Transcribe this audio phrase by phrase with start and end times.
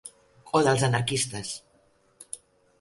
[0.59, 1.53] O dels anarquistes